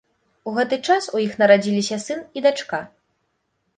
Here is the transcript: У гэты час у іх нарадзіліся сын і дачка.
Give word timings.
У 0.51 0.53
гэты 0.55 0.79
час 0.87 1.03
у 1.19 1.21
іх 1.25 1.37
нарадзіліся 1.43 1.97
сын 2.07 2.25
і 2.41 2.47
дачка. 2.47 2.79